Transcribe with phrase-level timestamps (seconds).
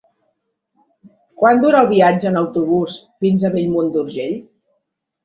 [1.41, 4.35] Quant dura el viatge en autobús fins a Bellmunt d'Urgell?